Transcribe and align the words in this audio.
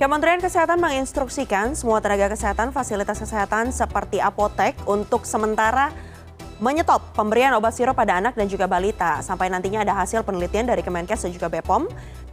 Kementerian 0.00 0.40
Kesehatan 0.40 0.80
menginstruksikan 0.80 1.76
semua 1.76 2.00
tenaga 2.00 2.32
kesehatan 2.32 2.72
fasilitas 2.72 3.20
kesehatan 3.20 3.68
seperti 3.68 4.16
apotek 4.16 4.72
untuk 4.88 5.28
sementara 5.28 5.92
menyetop 6.56 7.04
pemberian 7.12 7.52
obat 7.52 7.76
sirup 7.76 7.92
pada 7.92 8.16
anak 8.16 8.32
dan 8.32 8.48
juga 8.48 8.64
balita 8.64 9.20
sampai 9.20 9.52
nantinya 9.52 9.84
ada 9.84 9.92
hasil 9.92 10.24
penelitian 10.24 10.72
dari 10.72 10.80
Kemenkes 10.80 11.20
dan 11.20 11.36
juga 11.36 11.52
BPOM. 11.52 11.84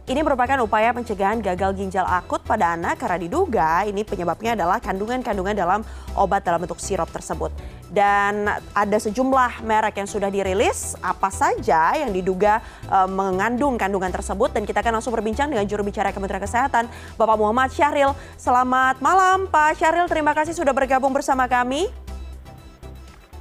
Ini 0.08 0.24
merupakan 0.24 0.56
upaya 0.64 0.88
pencegahan 0.96 1.36
gagal 1.44 1.76
ginjal 1.76 2.08
akut 2.08 2.40
pada 2.40 2.72
anak 2.72 2.96
karena 2.96 3.20
diduga 3.20 3.84
ini 3.84 4.08
penyebabnya 4.08 4.56
adalah 4.56 4.80
kandungan-kandungan 4.80 5.52
dalam 5.52 5.84
obat 6.16 6.40
dalam 6.48 6.64
bentuk 6.64 6.80
sirup 6.80 7.12
tersebut. 7.12 7.52
Dan 7.92 8.48
ada 8.72 8.96
sejumlah 8.96 9.60
merek 9.68 10.00
yang 10.00 10.08
sudah 10.08 10.32
dirilis 10.32 10.96
apa 11.04 11.28
saja 11.28 11.92
yang 11.92 12.08
diduga 12.08 12.64
e, 12.88 12.98
mengandung 13.04 13.76
kandungan 13.76 14.08
tersebut 14.08 14.48
dan 14.56 14.64
kita 14.64 14.80
akan 14.80 14.96
langsung 14.96 15.12
berbincang 15.12 15.52
dengan 15.52 15.68
juru 15.68 15.84
bicara 15.84 16.08
Kementerian 16.08 16.40
Kesehatan 16.40 16.88
Bapak 17.20 17.36
Muhammad 17.36 17.68
Syahril. 17.68 18.16
Selamat 18.40 19.04
malam 19.04 19.44
Pak 19.44 19.76
Syahril, 19.76 20.08
terima 20.08 20.32
kasih 20.32 20.56
sudah 20.56 20.72
bergabung 20.72 21.12
bersama 21.12 21.44
kami. 21.44 21.84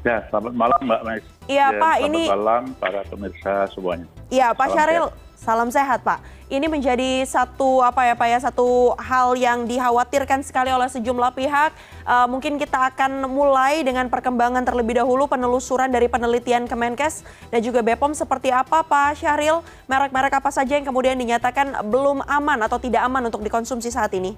Ya, 0.03 0.19
selamat 0.27 0.51
malam 0.51 0.79
Mbak 0.83 1.01
Mais. 1.07 1.23
Iya 1.47 1.71
ya, 1.71 1.79
Pak, 1.79 1.95
selamat 1.95 2.07
ini. 2.11 2.23
malam 2.27 2.63
para 2.75 3.01
pemirsa 3.07 3.53
semuanya. 3.71 4.07
Iya 4.27 4.51
Pak 4.51 4.67
Salam 4.67 4.75
Syahril, 4.75 5.05
salam 5.39 5.69
sehat 5.71 6.03
Pak. 6.03 6.19
Ini 6.47 6.63
menjadi 6.71 7.27
satu 7.27 7.83
apa 7.83 8.07
ya 8.07 8.15
Pak 8.15 8.27
ya 8.31 8.39
satu 8.39 8.95
hal 8.95 9.35
yang 9.35 9.67
dikhawatirkan 9.67 10.47
sekali 10.47 10.71
oleh 10.71 10.87
sejumlah 10.87 11.35
pihak. 11.35 11.75
Uh, 12.07 12.23
mungkin 12.23 12.55
kita 12.55 12.87
akan 12.87 13.27
mulai 13.27 13.83
dengan 13.83 14.07
perkembangan 14.07 14.63
terlebih 14.63 14.95
dahulu 14.95 15.27
penelusuran 15.27 15.91
dari 15.91 16.07
penelitian 16.07 16.63
Kemenkes 16.63 17.27
dan 17.51 17.59
juga 17.59 17.83
BPOM 17.83 18.15
seperti 18.15 18.47
apa 18.47 18.79
Pak 18.79 19.19
Syahril? 19.19 19.59
Merek-merek 19.91 20.39
apa 20.39 20.47
saja 20.47 20.79
yang 20.79 20.87
kemudian 20.87 21.19
dinyatakan 21.19 21.83
belum 21.83 22.23
aman 22.23 22.63
atau 22.63 22.79
tidak 22.79 23.03
aman 23.03 23.27
untuk 23.27 23.43
dikonsumsi 23.43 23.91
saat 23.91 24.15
ini? 24.15 24.31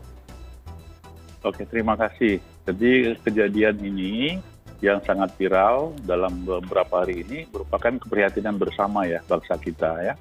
Oke, 1.46 1.62
terima 1.70 1.94
kasih. 1.94 2.42
Jadi 2.66 3.22
kejadian 3.22 3.78
ini 3.86 4.42
yang 4.82 4.98
sangat 5.06 5.30
viral 5.38 5.94
dalam 6.10 6.42
beberapa 6.42 7.06
hari 7.06 7.22
ini 7.22 7.46
merupakan 7.54 8.02
keprihatinan 8.02 8.58
bersama 8.58 9.06
ya 9.06 9.22
bangsa 9.30 9.62
kita 9.62 9.94
ya 10.02 10.18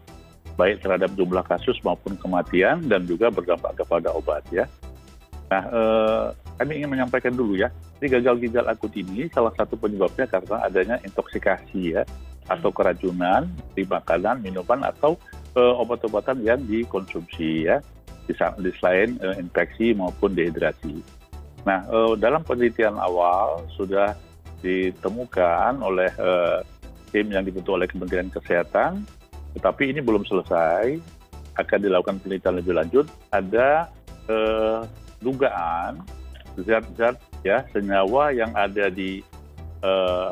baik 0.59 0.83
terhadap 0.83 1.15
jumlah 1.15 1.47
kasus 1.47 1.79
maupun 1.87 2.19
kematian 2.19 2.83
dan 2.91 3.07
juga 3.07 3.31
berdampak 3.31 3.79
kepada 3.79 4.11
obat 4.11 4.43
ya. 4.51 4.67
Nah, 5.49 5.63
eh, 5.71 6.27
kami 6.59 6.83
ingin 6.83 6.91
menyampaikan 6.91 7.33
dulu 7.33 7.55
ya, 7.55 7.71
jadi 8.03 8.19
gagal 8.19 8.43
ginjal 8.43 8.67
akut 8.67 8.93
ini 8.99 9.31
salah 9.31 9.55
satu 9.55 9.79
penyebabnya 9.79 10.27
karena 10.27 10.67
adanya 10.67 10.97
intoksikasi 11.07 11.95
ya 11.97 12.03
atau 12.51 12.75
keracunan 12.75 13.47
di 13.73 13.87
makanan, 13.87 14.43
minuman 14.43 14.83
atau 14.85 15.15
eh, 15.55 15.75
obat-obatan 15.79 16.43
yang 16.43 16.59
dikonsumsi 16.67 17.71
ya, 17.71 17.79
di, 18.27 18.35
di 18.37 18.71
selain 18.77 19.17
eh, 19.23 19.41
infeksi 19.41 19.97
maupun 19.97 20.35
dehidrasi. 20.35 21.01
Nah, 21.65 21.87
eh, 21.87 22.13
dalam 22.21 22.45
penelitian 22.45 22.99
awal 22.99 23.65
sudah 23.79 24.13
ditemukan 24.61 25.81
oleh 25.81 26.11
eh, 26.11 26.59
tim 27.09 27.31
yang 27.33 27.47
dibentuk 27.47 27.79
oleh 27.79 27.89
Kementerian 27.89 28.29
Kesehatan 28.29 29.07
tetapi 29.59 29.91
ini 29.91 29.99
belum 29.99 30.23
selesai 30.23 31.03
akan 31.59 31.79
dilakukan 31.83 32.23
penelitian 32.23 32.63
lebih 32.63 32.75
lanjut 32.79 33.07
ada 33.35 33.91
eh, 34.31 34.81
dugaan 35.19 35.99
zat-zat 36.63 37.19
ya 37.43 37.67
senyawa 37.75 38.31
yang 38.31 38.55
ada 38.55 38.87
di 38.87 39.19
eh, 39.83 40.31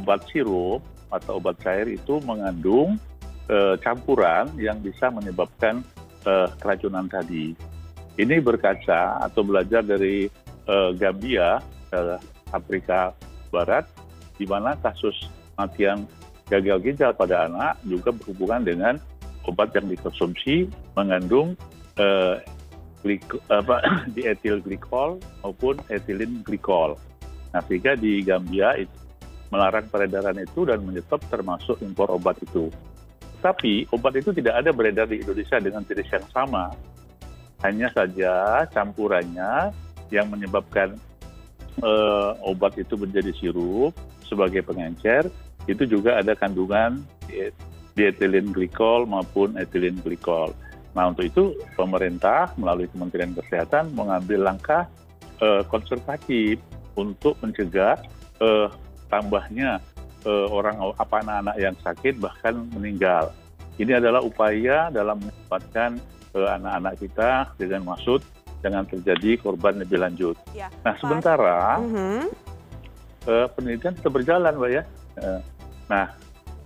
obat 0.00 0.24
sirup 0.32 0.80
atau 1.12 1.36
obat 1.36 1.60
cair 1.60 1.84
itu 1.92 2.16
mengandung 2.24 2.96
eh, 3.52 3.76
campuran 3.84 4.48
yang 4.56 4.80
bisa 4.80 5.12
menyebabkan 5.12 5.84
keracunan 6.62 7.10
tadi. 7.10 7.50
Ini 8.14 8.38
berkaca 8.38 9.26
atau 9.26 9.42
belajar 9.42 9.82
dari 9.82 10.30
Gambia, 10.94 11.58
Afrika 12.54 13.10
Barat, 13.50 13.90
di 14.38 14.46
mana 14.46 14.78
kasus 14.78 15.18
kematian 15.58 16.06
gagal 16.50 16.78
ginjal 16.82 17.12
pada 17.14 17.46
anak 17.46 17.78
juga 17.86 18.10
berhubungan 18.14 18.62
dengan 18.62 18.94
obat 19.46 19.74
yang 19.74 19.90
dikonsumsi 19.90 20.70
mengandung 20.94 21.58
eh, 21.98 22.36
dietil 24.14 24.62
glikol 24.62 25.18
maupun 25.42 25.78
etilen 25.90 26.42
glikol. 26.46 26.94
Nah, 27.52 27.60
sehingga 27.66 27.98
di 27.98 28.22
Gambia 28.24 28.78
itu 28.78 29.02
melarang 29.52 29.84
peredaran 29.92 30.38
itu 30.40 30.64
dan 30.64 30.80
menyetop 30.80 31.20
termasuk 31.28 31.76
impor 31.84 32.08
obat 32.08 32.40
itu. 32.40 32.72
Tapi 33.44 33.84
obat 33.92 34.16
itu 34.16 34.32
tidak 34.32 34.64
ada 34.64 34.70
beredar 34.72 35.04
di 35.04 35.20
Indonesia 35.20 35.60
dengan 35.60 35.84
jenis 35.84 36.08
yang 36.08 36.26
sama. 36.32 36.72
Hanya 37.60 37.92
saja 37.92 38.64
campurannya 38.72 39.74
yang 40.08 40.32
menyebabkan 40.32 40.96
uh, 41.84 42.32
obat 42.48 42.80
itu 42.80 42.96
menjadi 42.96 43.28
sirup 43.36 43.92
sebagai 44.24 44.64
pengencer 44.64 45.28
itu 45.70 45.86
juga 45.86 46.18
ada 46.18 46.34
kandungan 46.34 47.02
diethylene 47.94 48.50
glikol 48.50 49.04
maupun 49.04 49.54
ethylene 49.60 50.00
glikol. 50.00 50.50
Nah 50.92 51.08
untuk 51.08 51.24
itu 51.24 51.56
pemerintah 51.76 52.52
melalui 52.60 52.88
Kementerian 52.88 53.32
Kesehatan 53.32 53.96
mengambil 53.96 54.52
langkah 54.52 54.88
uh, 55.40 55.64
konservatif 55.68 56.60
untuk 56.96 57.40
mencegah 57.40 57.96
uh, 58.44 58.68
tambahnya 59.08 59.80
uh, 60.28 60.46
orang 60.52 60.76
apa 60.96 61.24
anak-anak 61.24 61.56
yang 61.56 61.76
sakit 61.80 62.20
bahkan 62.20 62.68
meninggal. 62.76 63.32
Ini 63.80 64.04
adalah 64.04 64.20
upaya 64.20 64.92
dalam 64.92 65.16
menyelamatkan 65.20 65.96
uh, 66.36 66.48
anak-anak 66.60 66.94
kita 67.00 67.30
dengan 67.56 67.88
maksud 67.88 68.20
jangan 68.60 68.84
terjadi 68.86 69.40
korban 69.40 69.80
lebih 69.80 69.98
lanjut. 69.98 70.36
Ya, 70.52 70.68
nah 70.84 70.94
sementara 71.00 71.80
uh 71.80 71.88
-huh. 71.88 72.24
uh, 73.26 73.46
penelitian 73.56 73.96
tetap 73.96 74.12
berjalan, 74.12 74.54
Mbak 74.54 74.70
ya. 74.70 74.84
Nah 75.92 76.08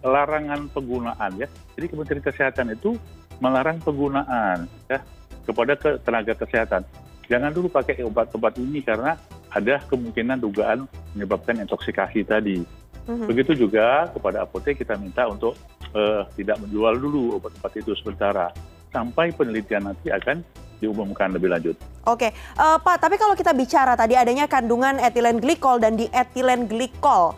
larangan 0.06 0.70
penggunaan 0.70 1.34
ya 1.34 1.48
jadi 1.74 1.86
kementerian 1.90 2.22
kesehatan 2.22 2.70
itu 2.70 2.94
melarang 3.42 3.82
penggunaan 3.82 4.70
ya 4.86 5.02
kepada 5.42 5.74
ke 5.74 5.98
tenaga 6.06 6.32
kesehatan 6.38 6.86
jangan 7.26 7.50
dulu 7.50 7.66
pakai 7.66 8.06
obat-obat 8.06 8.54
ini 8.62 8.86
karena 8.86 9.18
ada 9.50 9.82
kemungkinan 9.90 10.38
dugaan 10.38 10.86
menyebabkan 11.18 11.58
intoksikasi 11.58 12.22
tadi 12.22 12.62
mm-hmm. 12.62 13.26
begitu 13.26 13.66
juga 13.66 14.06
kepada 14.14 14.46
apotek 14.46 14.78
kita 14.78 14.94
minta 14.94 15.26
untuk 15.26 15.58
uh, 15.96 16.22
tidak 16.38 16.62
menjual 16.62 16.94
dulu 16.96 17.42
obat-obat 17.42 17.72
itu 17.74 17.92
sementara 17.98 18.54
sampai 18.94 19.34
penelitian 19.34 19.90
nanti 19.90 20.08
akan 20.08 20.40
diumumkan 20.76 21.32
lebih 21.32 21.48
lanjut. 21.48 21.76
Oke, 22.04 22.36
uh, 22.60 22.76
Pak. 22.76 23.00
Tapi 23.00 23.16
kalau 23.16 23.32
kita 23.32 23.56
bicara 23.56 23.96
tadi 23.96 24.12
adanya 24.12 24.44
kandungan 24.44 25.00
etilen 25.00 25.40
glikol 25.40 25.80
dan 25.80 25.96
dietilen 25.96 26.68
glikol, 26.68 27.32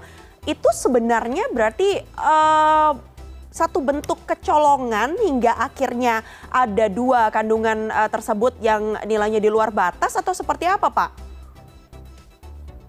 itu 0.44 0.68
sebenarnya 0.74 1.50
berarti 1.50 2.04
uh, 2.14 2.92
satu 3.48 3.80
bentuk 3.80 4.20
kecolongan 4.28 5.16
hingga 5.18 5.56
akhirnya 5.56 6.22
ada 6.52 6.86
dua 6.86 7.32
kandungan 7.32 7.88
uh, 7.90 8.06
tersebut 8.06 8.54
yang 8.62 8.94
nilainya 9.08 9.40
di 9.40 9.50
luar 9.50 9.72
batas 9.72 10.14
atau 10.14 10.36
seperti 10.36 10.68
apa 10.68 10.86
Pak? 10.92 11.10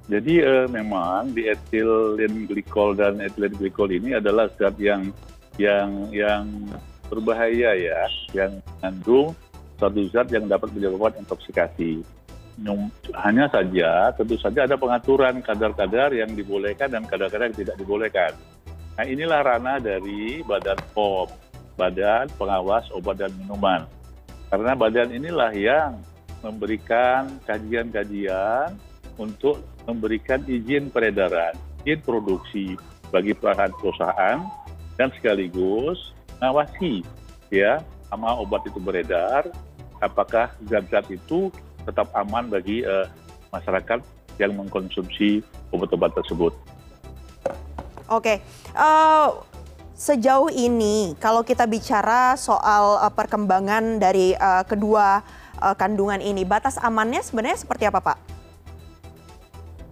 Jadi 0.09 0.41
uh, 0.41 0.67
memang 0.69 1.33
di 1.33 1.45
etilen 1.49 2.49
glikol 2.49 2.97
dan 2.97 3.21
etilen 3.21 3.53
glikol 3.55 3.89
ini 3.89 4.17
adalah 4.17 4.49
zat 4.57 4.75
yang 4.81 5.13
yang 5.61 6.09
yang 6.13 6.45
berbahaya 7.09 7.73
ya, 7.73 8.01
yang 8.33 8.61
mengandung 8.77 9.33
satu 9.79 10.01
zat 10.11 10.27
yang 10.29 10.45
dapat 10.45 10.69
menyebabkan 10.75 11.23
intoksikasi 11.23 12.03
hanya 13.15 13.45
saja 13.47 14.11
tentu 14.15 14.35
saja 14.35 14.67
ada 14.67 14.75
pengaturan 14.75 15.39
kadar-kadar 15.39 16.11
yang 16.11 16.31
dibolehkan 16.35 16.91
dan 16.91 17.07
kadar-kadar 17.07 17.51
yang 17.51 17.59
tidak 17.59 17.75
dibolehkan. 17.79 18.31
Nah 18.99 19.05
inilah 19.07 19.39
ranah 19.45 19.79
dari 19.79 20.43
Badan 20.43 20.79
POM, 20.91 21.29
Badan 21.79 22.27
Pengawas 22.35 22.91
Obat 22.91 23.23
dan 23.23 23.31
Minuman. 23.39 23.87
Karena 24.49 24.73
badan 24.73 25.13
inilah 25.13 25.53
yang 25.53 26.01
memberikan 26.41 27.37
kajian-kajian 27.45 28.73
untuk 29.15 29.61
memberikan 29.85 30.41
izin 30.49 30.89
peredaran, 30.89 31.53
izin 31.85 32.01
produksi 32.01 32.73
bagi 33.13 33.37
perusahaan 33.37 34.41
dan 34.97 35.09
sekaligus 35.15 36.11
ngawasi 36.41 37.05
ya 37.53 37.79
sama 38.09 38.35
obat 38.41 38.65
itu 38.65 38.81
beredar, 38.81 39.47
apakah 40.01 40.49
zat-zat 40.65 41.05
itu 41.13 41.53
tetap 41.85 42.11
aman 42.15 42.49
bagi 42.49 42.83
uh, 42.83 43.05
masyarakat 43.53 43.99
yang 44.39 44.55
mengkonsumsi 44.55 45.43
obat-obat 45.69 46.15
tersebut. 46.15 46.55
Oke, 48.09 48.41
uh, 48.73 49.37
sejauh 49.93 50.49
ini 50.49 51.13
kalau 51.21 51.45
kita 51.45 51.69
bicara 51.69 52.33
soal 52.39 52.97
uh, 52.97 53.11
perkembangan 53.13 54.01
dari 54.01 54.33
uh, 54.33 54.65
kedua 54.65 55.21
uh, 55.61 55.75
kandungan 55.77 56.23
ini, 56.23 56.47
batas 56.47 56.79
amannya 56.81 57.21
sebenarnya 57.21 57.59
seperti 57.61 57.85
apa, 57.85 58.01
Pak? 58.01 58.17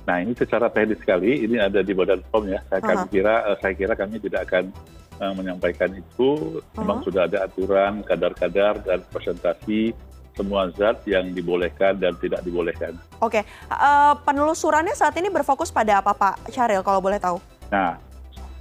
Nah, 0.08 0.24
ini 0.24 0.32
secara 0.40 0.72
teknis 0.72 1.04
sekali, 1.04 1.44
ini 1.44 1.60
ada 1.60 1.84
di 1.84 1.92
Badan 1.92 2.24
POM 2.32 2.48
ya. 2.48 2.64
Saya, 2.72 2.80
uh 2.80 3.04
-huh. 3.04 3.12
kira, 3.12 3.36
uh, 3.44 3.58
saya 3.60 3.74
kira 3.76 3.94
kami 3.94 4.24
tidak 4.24 4.48
akan 4.48 4.72
uh, 5.20 5.34
menyampaikan 5.36 5.92
itu. 5.92 6.64
Memang 6.80 6.98
uh 6.98 7.00
-huh. 7.04 7.08
sudah 7.12 7.28
ada 7.28 7.44
aturan 7.44 8.08
kadar-kadar 8.08 8.80
dan 8.88 9.04
presentasi 9.12 9.92
semua 10.38 10.70
zat 10.78 11.02
yang 11.10 11.34
dibolehkan 11.34 11.98
dan 11.98 12.14
tidak 12.22 12.46
dibolehkan. 12.46 12.94
Oke, 13.18 13.42
uh, 13.74 14.14
penelusurannya 14.22 14.94
saat 14.94 15.18
ini 15.18 15.34
berfokus 15.34 15.74
pada 15.74 16.06
apa 16.06 16.14
Pak 16.14 16.54
Syahril 16.54 16.86
kalau 16.86 17.02
boleh 17.02 17.18
tahu? 17.18 17.42
Nah, 17.74 17.98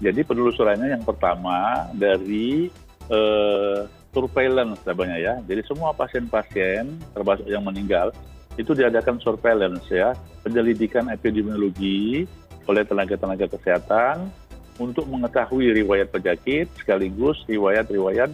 jadi 0.00 0.24
penelusurannya 0.24 0.96
yang 0.96 1.04
pertama 1.04 1.84
dari 1.92 2.72
uh, 3.12 3.84
surveillance 4.16 4.80
namanya 4.88 5.16
ya. 5.20 5.34
Jadi 5.44 5.60
semua 5.68 5.92
pasien-pasien 5.92 6.96
termasuk 7.12 7.44
yang 7.44 7.62
meninggal 7.62 8.16
itu 8.56 8.72
diadakan 8.72 9.20
surveillance 9.20 9.84
ya, 9.92 10.16
penyelidikan 10.40 11.12
epidemiologi 11.12 12.24
oleh 12.64 12.82
tenaga-tenaga 12.88 13.52
kesehatan 13.52 14.32
untuk 14.80 15.04
mengetahui 15.08 15.72
riwayat 15.84 16.08
penyakit 16.12 16.68
sekaligus 16.80 17.40
riwayat-riwayat 17.48 18.32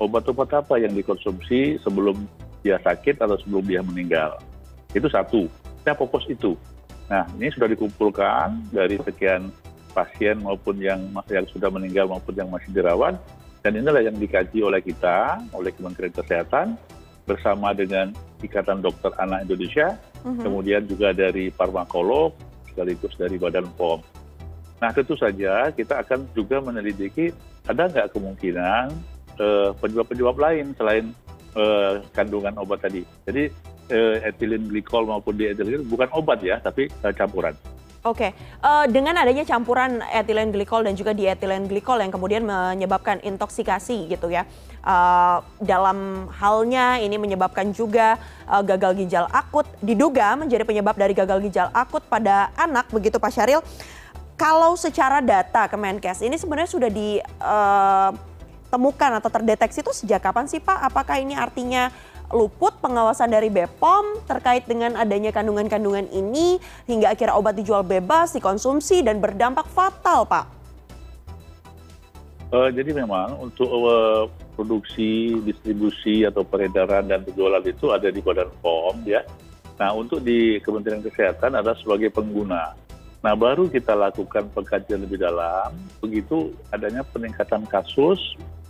obat-obat 0.00 0.50
apa 0.56 0.80
yang 0.80 0.94
dikonsumsi 0.96 1.78
sebelum 1.82 2.24
dia 2.60 2.76
sakit 2.80 3.20
atau 3.20 3.36
sebelum 3.40 3.64
dia 3.64 3.80
meninggal. 3.80 4.40
Itu 4.92 5.08
satu. 5.08 5.46
Kita 5.80 5.96
fokus 5.96 6.28
itu. 6.28 6.56
Nah, 7.10 7.26
ini 7.40 7.50
sudah 7.50 7.66
dikumpulkan 7.66 8.70
dari 8.70 9.00
sekian 9.02 9.50
pasien 9.90 10.38
maupun 10.38 10.78
yang 10.78 11.02
yang 11.26 11.46
sudah 11.50 11.66
meninggal 11.66 12.06
maupun 12.06 12.38
yang 12.38 12.46
masih 12.46 12.70
dirawat 12.70 13.18
dan 13.60 13.76
inilah 13.76 14.00
yang 14.00 14.16
dikaji 14.16 14.62
oleh 14.62 14.80
kita, 14.80 15.42
oleh 15.52 15.74
Kementerian 15.74 16.14
Kesehatan 16.14 16.78
bersama 17.26 17.76
dengan 17.76 18.14
Ikatan 18.40 18.80
Dokter 18.80 19.12
Anak 19.20 19.44
Indonesia, 19.44 19.98
uh-huh. 20.24 20.40
kemudian 20.40 20.88
juga 20.88 21.12
dari 21.12 21.52
farmakolog 21.52 22.32
sekaligus 22.72 23.12
dari 23.20 23.36
Badan 23.36 23.68
POM. 23.76 24.00
Nah, 24.80 24.90
tentu 24.96 25.12
saja 25.18 25.68
kita 25.74 26.00
akan 26.00 26.24
juga 26.32 26.64
menyelidiki 26.64 27.36
ada 27.68 27.84
nggak 27.90 28.16
kemungkinan 28.16 28.88
uh, 29.36 29.70
penyebab-penyebab 29.76 30.36
lain 30.40 30.72
selain 30.80 31.12
kandungan 32.14 32.54
obat 32.60 32.86
tadi. 32.86 33.02
Jadi 33.26 33.50
uh, 33.90 34.16
ethylene 34.22 34.70
glikol 34.70 35.06
maupun 35.06 35.34
diethylene 35.34 35.82
bukan 35.86 36.08
obat 36.14 36.40
ya, 36.44 36.62
tapi 36.62 36.86
uh, 37.02 37.14
campuran. 37.14 37.54
Oke, 38.00 38.32
dengan 38.88 39.12
adanya 39.20 39.44
campuran 39.44 40.00
etilen 40.08 40.48
glikol 40.48 40.80
dan 40.80 40.96
juga 40.96 41.12
dietilen 41.12 41.68
glikol 41.68 42.00
yang 42.00 42.08
kemudian 42.08 42.48
menyebabkan 42.48 43.20
intoksikasi 43.20 44.08
gitu 44.08 44.32
ya. 44.32 44.48
Dalam 45.60 46.24
halnya 46.32 46.96
ini 46.96 47.20
menyebabkan 47.20 47.76
juga 47.76 48.16
gagal 48.48 48.96
ginjal 49.04 49.28
akut, 49.28 49.68
diduga 49.84 50.32
menjadi 50.32 50.64
penyebab 50.64 50.96
dari 50.96 51.12
gagal 51.12 51.44
ginjal 51.44 51.68
akut 51.76 52.00
pada 52.08 52.48
anak 52.56 52.88
begitu 52.88 53.20
Pak 53.20 53.36
Syaril. 53.36 53.60
Kalau 54.32 54.80
secara 54.80 55.20
data 55.20 55.68
Kemenkes 55.68 56.24
ini 56.24 56.40
sebenarnya 56.40 56.72
sudah 56.72 56.88
di 56.88 57.20
uh, 57.44 58.16
temukan 58.70 59.18
atau 59.18 59.28
terdeteksi 59.28 59.82
itu 59.82 59.92
sejak 59.92 60.22
kapan 60.22 60.46
sih 60.46 60.62
Pak? 60.62 60.78
Apakah 60.86 61.18
ini 61.18 61.34
artinya 61.34 61.90
luput 62.30 62.78
pengawasan 62.78 63.34
dari 63.34 63.50
BPOM 63.50 64.22
terkait 64.30 64.62
dengan 64.70 64.94
adanya 64.94 65.34
kandungan-kandungan 65.34 66.06
ini 66.14 66.62
hingga 66.86 67.10
akhirnya 67.10 67.34
obat 67.34 67.58
dijual 67.58 67.82
bebas, 67.82 68.30
dikonsumsi 68.32 69.02
dan 69.02 69.18
berdampak 69.18 69.66
fatal 69.66 70.22
Pak? 70.24 70.46
Uh, 72.50 72.70
jadi 72.70 72.90
memang 72.90 73.38
untuk 73.38 73.70
uh, 73.70 74.26
produksi, 74.58 75.38
distribusi 75.46 76.26
atau 76.26 76.42
peredaran 76.42 77.06
dan 77.06 77.22
penjualan 77.22 77.62
itu 77.62 77.94
ada 77.94 78.10
di 78.10 78.18
Badan 78.18 78.50
POM 78.58 79.06
ya. 79.06 79.22
Nah 79.78 79.94
untuk 79.94 80.22
di 80.22 80.58
Kementerian 80.58 81.02
Kesehatan 81.02 81.54
ada 81.54 81.78
sebagai 81.78 82.10
pengguna. 82.10 82.74
Nah 83.22 83.34
baru 83.38 83.70
kita 83.70 83.94
lakukan 83.94 84.50
pengkajian 84.50 85.06
lebih 85.06 85.22
dalam, 85.22 85.76
begitu 86.02 86.50
adanya 86.74 87.06
peningkatan 87.06 87.62
kasus 87.70 88.18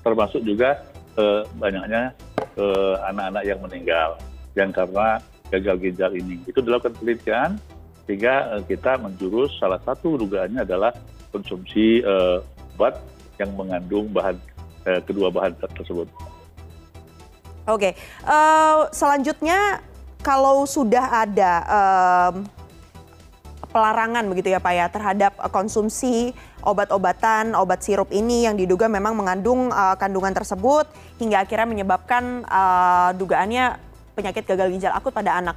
termasuk 0.00 0.41
juga 0.44 0.85
eh, 1.17 1.43
banyaknya 1.56 2.12
eh, 2.56 2.94
anak-anak 3.11 3.43
yang 3.44 3.61
meninggal 3.61 4.11
yang 4.58 4.70
karena 4.75 5.20
gagal 5.50 5.76
ginjal 5.82 6.12
ini. 6.14 6.43
Itu 6.47 6.62
dilakukan 6.62 6.97
penelitian 6.99 7.58
sehingga 8.05 8.58
eh, 8.58 8.62
kita 8.67 8.99
menjurus 8.99 9.55
salah 9.61 9.81
satu 9.82 10.19
dugaannya 10.19 10.64
adalah 10.64 10.93
konsumsi 11.31 12.02
obat 12.75 12.99
yang 13.38 13.55
mengandung 13.55 14.11
bahan 14.11 14.35
kedua 15.06 15.31
bahan 15.31 15.55
tersebut. 15.79 16.11
Oke, 17.70 17.94
uh, 18.26 18.91
selanjutnya 18.91 19.79
kalau 20.26 20.67
sudah 20.67 21.23
ada 21.23 21.52
um, 21.70 22.43
pelarangan 23.71 24.27
begitu 24.27 24.53
ya 24.53 24.61
Pak 24.61 24.75
ya 24.75 24.87
terhadap 24.91 25.33
konsumsi 25.55 26.35
obat-obatan, 26.61 27.57
obat 27.57 27.81
sirup 27.81 28.11
ini 28.13 28.45
yang 28.45 28.59
diduga 28.59 28.91
memang 28.91 29.17
mengandung 29.17 29.71
uh, 29.73 29.97
kandungan 29.97 30.35
tersebut 30.35 30.91
hingga 31.17 31.47
akhirnya 31.47 31.69
menyebabkan 31.71 32.45
uh, 32.45 33.11
dugaannya 33.17 33.79
penyakit 34.19 34.45
gagal 34.45 34.69
ginjal 34.75 34.93
akut 34.93 35.15
pada 35.15 35.39
anak. 35.39 35.57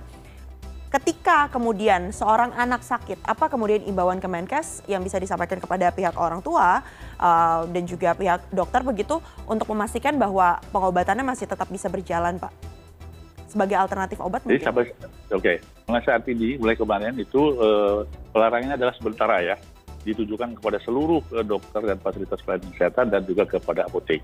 Ketika 0.94 1.50
kemudian 1.50 2.14
seorang 2.14 2.54
anak 2.54 2.86
sakit, 2.86 3.26
apa 3.26 3.50
kemudian 3.50 3.82
imbauan 3.90 4.22
Kemenkes 4.22 4.86
yang 4.86 5.02
bisa 5.02 5.18
disampaikan 5.18 5.58
kepada 5.58 5.90
pihak 5.90 6.14
orang 6.14 6.38
tua 6.46 6.86
uh, 7.18 7.66
dan 7.66 7.84
juga 7.90 8.14
pihak 8.14 8.54
dokter 8.54 8.86
begitu 8.86 9.18
untuk 9.50 9.74
memastikan 9.74 10.14
bahwa 10.22 10.62
pengobatannya 10.70 11.26
masih 11.26 11.50
tetap 11.50 11.66
bisa 11.74 11.90
berjalan, 11.90 12.38
Pak? 12.38 12.83
Sebagai 13.54 13.78
alternatif 13.78 14.18
obat 14.18 14.42
Jadi 14.50 14.66
sampai, 14.66 14.90
oke, 14.90 15.38
okay. 15.38 15.56
mulai 15.86 16.02
saat 16.02 16.26
ini, 16.26 16.58
mulai 16.58 16.74
kemarin 16.74 17.14
itu 17.22 17.54
uh, 17.62 18.02
pelarangannya 18.34 18.82
adalah 18.82 18.98
sementara 18.98 19.46
ya 19.46 19.56
ditujukan 20.04 20.60
kepada 20.60 20.82
seluruh 20.84 21.24
eh, 21.32 21.46
dokter 21.48 21.80
dan 21.80 21.96
fasilitas 22.02 22.42
pelayanan 22.44 22.70
kesehatan 22.76 23.08
dan 23.08 23.22
juga 23.24 23.48
kepada 23.48 23.88
apotek. 23.88 24.20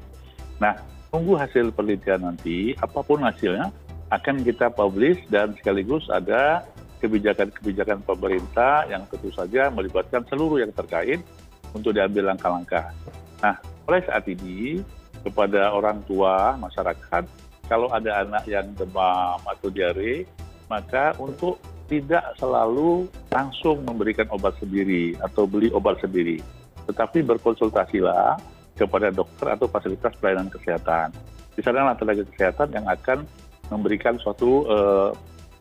Nah, 0.60 0.76
tunggu 1.08 1.40
hasil 1.40 1.72
penelitian 1.72 2.28
nanti, 2.28 2.76
apa 2.84 3.00
pun 3.00 3.24
hasilnya 3.24 3.72
akan 4.12 4.44
kita 4.44 4.74
publish 4.74 5.22
dan 5.31 5.56
sekaligus 5.56 6.10
ada 6.12 6.68
kebijakan-kebijakan 7.00 8.04
pemerintah 8.04 8.84
yang 8.92 9.08
tentu 9.08 9.31
saja 9.31 9.72
melibatkan 9.72 10.26
seluruh 10.28 10.60
yang 10.60 10.74
terkait 10.76 11.24
untuk 11.72 11.96
diambil 11.96 12.36
langkah-langkah. 12.36 12.92
Nah, 13.40 13.56
oleh 13.88 14.04
saat 14.04 14.28
ini 14.28 14.84
kepada 15.24 15.72
orang 15.72 16.04
tua 16.04 16.60
masyarakat, 16.60 17.24
kalau 17.69 17.88
ada 17.94 18.25
anak 18.25 18.44
yang 18.50 18.66
demam 18.74 19.38
atau 19.45 19.69
diare, 19.69 20.25
maka 20.66 21.13
untuk 21.21 21.62
tidak 21.86 22.25
selalu 22.42 23.06
langsung 23.30 23.86
memberikan 23.86 24.25
obat 24.33 24.57
sendiri 24.57 25.13
atau 25.21 25.45
beli 25.45 25.69
obat 25.69 26.01
sendiri, 26.01 26.42
tetapi 26.89 27.21
berkonsultasilah 27.21 28.38
kepada 28.74 29.13
dokter 29.13 29.54
atau 29.54 29.69
fasilitas 29.69 30.13
pelayanan 30.18 30.50
kesehatan. 30.50 31.13
Di 31.54 31.62
sana 31.62 31.94
tenaga 31.94 32.25
kesehatan 32.25 32.74
yang 32.74 32.86
akan 32.89 33.25
memberikan 33.69 34.18
suatu 34.18 34.66
uh, 34.66 35.12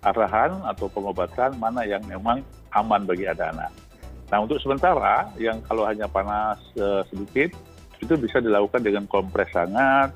arahan 0.00 0.54
atau 0.64 0.86
pengobatan 0.88 1.56
mana 1.60 1.84
yang 1.84 2.00
memang 2.08 2.40
aman 2.72 3.04
bagi 3.04 3.28
anak-anak. 3.28 3.72
Nah 4.28 4.38
untuk 4.44 4.60
sementara 4.60 5.28
yang 5.40 5.60
kalau 5.64 5.88
hanya 5.88 6.06
panas 6.06 6.60
uh, 6.76 7.02
sedikit 7.08 7.52
itu 7.98 8.14
bisa 8.14 8.38
dilakukan 8.38 8.84
dengan 8.84 9.04
kompres 9.10 9.50
hangat, 9.56 10.14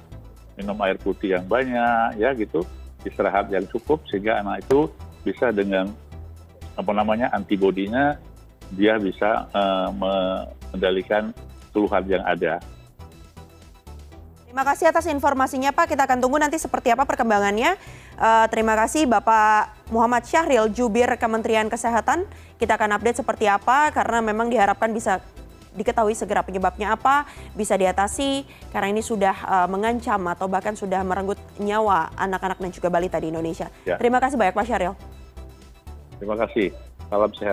minum 0.56 0.76
air 0.84 1.00
putih 1.00 1.38
yang 1.38 1.46
banyak, 1.48 2.20
ya 2.20 2.32
gitu, 2.36 2.64
istirahat 3.04 3.48
yang 3.48 3.64
cukup 3.68 4.04
sehingga 4.08 4.40
anak 4.40 4.66
itu 4.66 4.90
bisa 5.22 5.50
dengan 5.54 5.90
apa 6.74 6.92
namanya 6.92 7.28
antibodinya 7.32 8.16
dia 8.72 8.96
bisa 8.96 9.48
uh, 9.52 9.92
mengendalikan 9.92 11.30
keluhan 11.72 12.04
yang 12.08 12.24
ada. 12.24 12.60
Terima 14.52 14.68
kasih 14.68 14.92
atas 14.92 15.08
informasinya 15.08 15.72
Pak. 15.72 15.96
Kita 15.96 16.04
akan 16.04 16.20
tunggu 16.20 16.36
nanti 16.36 16.60
seperti 16.60 16.92
apa 16.92 17.08
perkembangannya. 17.08 17.72
Uh, 18.20 18.44
terima 18.52 18.76
kasih 18.76 19.08
Bapak 19.08 19.88
Muhammad 19.88 20.28
Syahril, 20.28 20.68
Jubir 20.68 21.08
Kementerian 21.16 21.72
Kesehatan. 21.72 22.28
Kita 22.60 22.76
akan 22.76 23.00
update 23.00 23.24
seperti 23.24 23.48
apa 23.48 23.88
karena 23.96 24.20
memang 24.20 24.52
diharapkan 24.52 24.92
bisa 24.92 25.24
diketahui 25.72 26.12
segera 26.14 26.44
penyebabnya 26.44 26.94
apa, 26.94 27.26
bisa 27.56 27.74
diatasi 27.74 28.44
karena 28.70 28.92
ini 28.92 29.02
sudah 29.02 29.36
uh, 29.44 29.68
mengancam 29.68 30.20
atau 30.28 30.46
bahkan 30.46 30.76
sudah 30.76 31.00
merenggut 31.02 31.40
nyawa 31.58 32.12
anak-anak 32.16 32.60
dan 32.60 32.70
juga 32.70 32.88
balita 32.92 33.16
di 33.18 33.32
Indonesia. 33.32 33.68
Ya. 33.88 33.96
Terima 33.96 34.20
kasih 34.20 34.36
banyak 34.38 34.54
Pak 34.54 34.64
Syahril. 34.68 34.94
Terima 36.22 36.36
kasih. 36.38 36.70
Salam 37.10 37.32
sehat. 37.34 37.50